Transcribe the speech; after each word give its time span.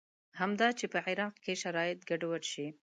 همدا 0.39 0.69
چې 0.79 0.85
په 0.93 0.99
عراق 1.07 1.33
کې 1.43 1.53
شرایط 1.61 1.99
ګډوډ 2.09 2.43
شي. 2.51 2.67